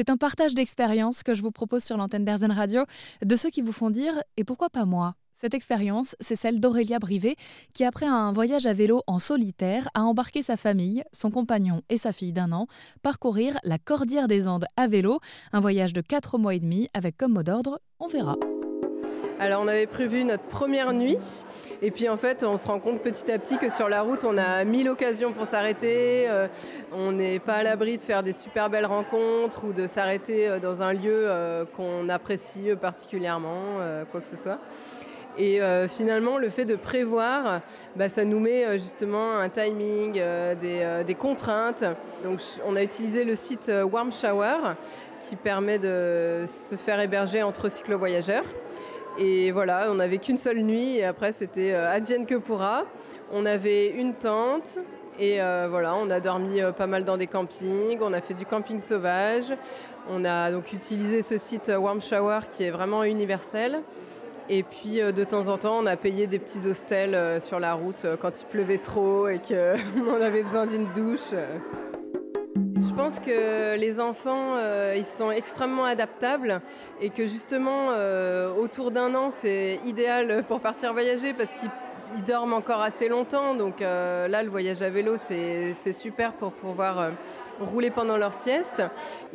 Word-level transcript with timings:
C'est 0.00 0.08
un 0.08 0.16
partage 0.16 0.54
d'expériences 0.54 1.22
que 1.22 1.34
je 1.34 1.42
vous 1.42 1.50
propose 1.50 1.84
sur 1.84 1.98
l'antenne 1.98 2.24
d'Airzen 2.24 2.52
Radio, 2.52 2.86
de 3.22 3.36
ceux 3.36 3.50
qui 3.50 3.60
vous 3.60 3.70
font 3.70 3.90
dire 3.90 4.14
et 4.38 4.44
pourquoi 4.44 4.70
pas 4.70 4.86
moi? 4.86 5.14
Cette 5.38 5.52
expérience, 5.52 6.16
c'est 6.20 6.36
celle 6.36 6.58
d'Aurélia 6.58 6.98
Brivet, 6.98 7.36
qui 7.74 7.84
après 7.84 8.06
un 8.06 8.32
voyage 8.32 8.64
à 8.64 8.72
vélo 8.72 9.02
en 9.06 9.18
solitaire, 9.18 9.90
a 9.92 10.04
embarqué 10.04 10.42
sa 10.42 10.56
famille, 10.56 11.04
son 11.12 11.30
compagnon 11.30 11.82
et 11.90 11.98
sa 11.98 12.12
fille 12.12 12.32
d'un 12.32 12.50
an, 12.52 12.66
parcourir 13.02 13.58
la 13.62 13.76
Cordillère 13.76 14.26
des 14.26 14.48
Andes 14.48 14.64
à 14.78 14.88
vélo, 14.88 15.20
un 15.52 15.60
voyage 15.60 15.92
de 15.92 16.00
4 16.00 16.38
mois 16.38 16.54
et 16.54 16.60
demi 16.60 16.88
avec 16.94 17.18
comme 17.18 17.34
mot 17.34 17.42
d'ordre, 17.42 17.78
on 17.98 18.06
verra. 18.06 18.36
Alors 19.38 19.62
on 19.62 19.68
avait 19.68 19.86
prévu 19.86 20.24
notre 20.24 20.42
première 20.44 20.92
nuit 20.92 21.18
et 21.80 21.90
puis 21.90 22.08
en 22.10 22.18
fait 22.18 22.44
on 22.44 22.58
se 22.58 22.66
rend 22.66 22.78
compte 22.78 23.00
petit 23.00 23.32
à 23.32 23.38
petit 23.38 23.56
que 23.56 23.70
sur 23.70 23.88
la 23.88 24.02
route 24.02 24.24
on 24.24 24.36
a 24.36 24.64
mille 24.64 24.88
occasions 24.88 25.32
pour 25.32 25.46
s'arrêter, 25.46 26.28
euh, 26.28 26.46
on 26.92 27.12
n'est 27.12 27.38
pas 27.38 27.54
à 27.54 27.62
l'abri 27.62 27.96
de 27.96 28.02
faire 28.02 28.22
des 28.22 28.34
super 28.34 28.68
belles 28.68 28.86
rencontres 28.86 29.64
ou 29.64 29.72
de 29.72 29.86
s'arrêter 29.86 30.46
euh, 30.46 30.58
dans 30.58 30.82
un 30.82 30.92
lieu 30.92 31.24
euh, 31.26 31.64
qu'on 31.76 32.08
apprécie 32.10 32.68
particulièrement, 32.80 33.78
quoi 34.10 34.20
que 34.20 34.26
ce 34.26 34.36
soit. 34.36 34.58
Et 35.38 35.60
finalement, 35.88 36.36
le 36.36 36.50
fait 36.50 36.64
de 36.66 36.74
prévoir, 36.74 37.60
bah, 37.96 38.08
ça 38.08 38.24
nous 38.24 38.40
met 38.40 38.78
justement 38.78 39.38
un 39.38 39.48
timing, 39.48 40.14
des, 40.60 41.02
des, 41.06 41.14
contraintes. 41.14 41.84
Donc, 42.24 42.40
on 42.66 42.76
a 42.76 42.82
utilisé 42.82 43.24
le 43.24 43.36
site 43.36 43.70
Warm 43.90 44.12
Shower 44.12 44.74
qui 45.20 45.36
permet 45.36 45.78
de 45.78 46.44
se 46.46 46.74
faire 46.74 47.00
héberger 47.00 47.42
entre 47.42 47.70
cyclo-voyageurs. 47.70 48.44
Et 49.18 49.50
voilà, 49.50 49.88
on 49.90 49.94
n'avait 49.94 50.18
qu'une 50.18 50.36
seule 50.36 50.60
nuit 50.60 50.96
et 50.96 51.04
après 51.04 51.32
c'était 51.32 51.72
euh, 51.72 51.90
advienne 51.90 52.26
que. 52.26 52.40
On 53.32 53.46
avait 53.46 53.88
une 53.88 54.14
tente 54.14 54.78
et 55.18 55.40
euh, 55.40 55.68
voilà, 55.70 55.94
on 55.94 56.10
a 56.10 56.20
dormi 56.20 56.60
euh, 56.60 56.72
pas 56.72 56.86
mal 56.86 57.04
dans 57.04 57.16
des 57.16 57.26
campings, 57.26 57.98
on 58.00 58.12
a 58.12 58.20
fait 58.20 58.34
du 58.34 58.46
camping 58.46 58.80
sauvage. 58.80 59.52
On 60.08 60.24
a 60.24 60.50
donc 60.50 60.72
utilisé 60.72 61.22
ce 61.22 61.38
site 61.38 61.70
Warm 61.76 62.00
Shower 62.00 62.40
qui 62.50 62.64
est 62.64 62.70
vraiment 62.70 63.04
universel. 63.04 63.82
Et 64.48 64.64
puis 64.64 65.00
de 65.00 65.24
temps 65.24 65.46
en 65.46 65.58
temps, 65.58 65.78
on 65.78 65.86
a 65.86 65.96
payé 65.96 66.26
des 66.26 66.40
petits 66.40 66.66
hostels 66.66 67.40
sur 67.40 67.60
la 67.60 67.74
route 67.74 68.04
quand 68.20 68.40
il 68.40 68.46
pleuvait 68.46 68.78
trop 68.78 69.28
et 69.28 69.38
qu'on 69.38 70.20
avait 70.20 70.42
besoin 70.42 70.66
d'une 70.66 70.88
douche. 70.92 71.32
Je 72.90 72.94
pense 72.96 73.20
que 73.20 73.76
les 73.76 74.00
enfants, 74.00 74.56
euh, 74.56 74.96
ils 74.96 75.04
sont 75.04 75.30
extrêmement 75.30 75.84
adaptables 75.84 76.60
et 77.00 77.10
que 77.10 77.28
justement, 77.28 77.90
euh, 77.90 78.52
autour 78.52 78.90
d'un 78.90 79.14
an, 79.14 79.30
c'est 79.30 79.78
idéal 79.86 80.42
pour 80.48 80.58
partir 80.58 80.92
voyager 80.92 81.32
parce 81.32 81.54
qu'ils 81.54 82.24
dorment 82.24 82.54
encore 82.54 82.82
assez 82.82 83.08
longtemps. 83.08 83.54
Donc 83.54 83.80
euh, 83.80 84.26
là, 84.26 84.42
le 84.42 84.50
voyage 84.50 84.82
à 84.82 84.90
vélo, 84.90 85.14
c'est 85.18 85.92
super 85.92 86.32
pour 86.32 86.50
pouvoir 86.50 87.12
rouler 87.60 87.90
pendant 87.90 88.16
leur 88.16 88.32
sieste. 88.32 88.82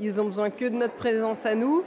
Ils 0.00 0.20
ont 0.20 0.24
besoin 0.24 0.50
que 0.50 0.64
de 0.64 0.74
notre 0.74 0.94
présence 0.94 1.46
à 1.46 1.54
nous 1.54 1.84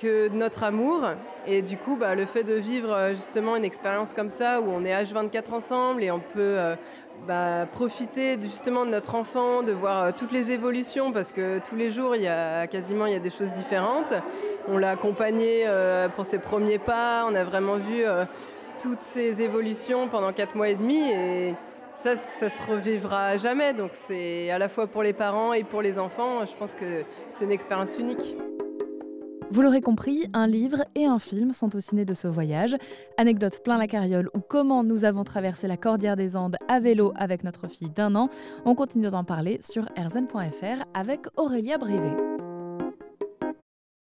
que 0.00 0.28
notre 0.28 0.64
amour. 0.64 1.02
Et 1.46 1.62
du 1.62 1.76
coup, 1.76 1.96
bah, 1.96 2.14
le 2.14 2.26
fait 2.26 2.44
de 2.44 2.54
vivre 2.54 3.10
justement 3.14 3.56
une 3.56 3.64
expérience 3.64 4.12
comme 4.12 4.30
ça, 4.30 4.60
où 4.60 4.66
on 4.70 4.84
est 4.84 4.92
H24 4.92 5.52
ensemble 5.52 6.02
et 6.02 6.10
on 6.10 6.20
peut 6.20 6.56
bah, 7.26 7.66
profiter 7.70 8.38
justement 8.40 8.86
de 8.86 8.90
notre 8.90 9.14
enfant, 9.14 9.62
de 9.62 9.72
voir 9.72 10.02
euh, 10.04 10.10
toutes 10.16 10.32
les 10.32 10.50
évolutions, 10.50 11.12
parce 11.12 11.32
que 11.32 11.58
tous 11.58 11.76
les 11.76 11.90
jours, 11.90 12.16
il 12.16 12.22
y 12.22 12.28
a 12.28 12.66
quasiment 12.66 13.06
il 13.06 13.12
y 13.12 13.16
a 13.16 13.20
des 13.20 13.30
choses 13.30 13.52
différentes. 13.52 14.14
On 14.68 14.78
l'a 14.78 14.90
accompagné 14.90 15.64
euh, 15.66 16.08
pour 16.08 16.24
ses 16.24 16.38
premiers 16.38 16.78
pas, 16.78 17.26
on 17.28 17.34
a 17.34 17.44
vraiment 17.44 17.76
vu 17.76 18.04
euh, 18.04 18.24
toutes 18.80 19.02
ces 19.02 19.42
évolutions 19.42 20.08
pendant 20.08 20.32
quatre 20.32 20.54
mois 20.54 20.68
et 20.68 20.76
demi, 20.76 21.10
et 21.10 21.54
ça, 21.94 22.16
ça 22.16 22.48
se 22.48 22.70
revivra 22.70 23.36
jamais. 23.36 23.74
Donc 23.74 23.90
c'est 23.92 24.50
à 24.50 24.58
la 24.58 24.68
fois 24.68 24.86
pour 24.86 25.02
les 25.02 25.12
parents 25.12 25.52
et 25.52 25.64
pour 25.64 25.82
les 25.82 25.98
enfants, 25.98 26.46
je 26.46 26.54
pense 26.54 26.74
que 26.74 27.04
c'est 27.30 27.44
une 27.44 27.52
expérience 27.52 27.98
unique. 27.98 28.36
Vous 29.50 29.62
l'aurez 29.62 29.80
compris, 29.80 30.26
un 30.34 30.46
livre 30.46 30.84
et 30.94 31.06
un 31.06 31.18
film 31.18 31.52
sont 31.52 31.74
au 31.74 31.80
ciné 31.80 32.04
de 32.04 32.12
ce 32.12 32.28
voyage. 32.28 32.76
Anecdote 33.16 33.62
plein 33.64 33.78
la 33.78 33.86
carriole 33.86 34.28
ou 34.34 34.40
comment 34.40 34.84
nous 34.84 35.04
avons 35.04 35.24
traversé 35.24 35.66
la 35.66 35.78
Cordillère 35.78 36.16
des 36.16 36.36
Andes 36.36 36.56
à 36.68 36.80
vélo 36.80 37.12
avec 37.16 37.44
notre 37.44 37.66
fille 37.66 37.90
d'un 37.90 38.14
an. 38.14 38.28
On 38.66 38.74
continue 38.74 39.10
d'en 39.10 39.24
parler 39.24 39.58
sur 39.62 39.86
erzen.fr 39.96 40.84
avec 40.92 41.26
Aurélia 41.36 41.78
Brivet. 41.78 42.27